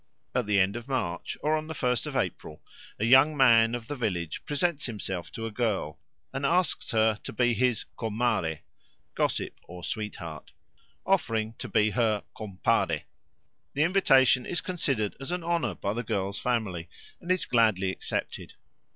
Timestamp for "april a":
2.15-3.05